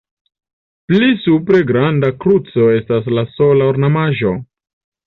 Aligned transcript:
Pli 0.91 1.09
supre 1.25 1.61
granda 1.73 2.11
kruco 2.25 2.67
estas 2.79 3.13
la 3.17 3.29
sola 3.39 3.71
ornamaĵo. 3.75 4.39